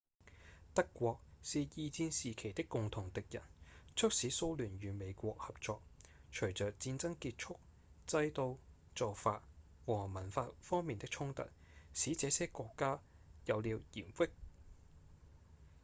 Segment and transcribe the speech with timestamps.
[0.73, 3.43] 德國是二戰時期的共同敵人
[3.95, 5.79] 促使蘇聯與美國合作
[6.33, 7.59] 隨著戰爭結束
[8.07, 8.57] 制度、
[8.95, 9.43] 做法
[9.85, 11.43] 和文化方面的衝突
[11.93, 12.99] 使這些國家
[13.45, 14.29] 有了嫌隙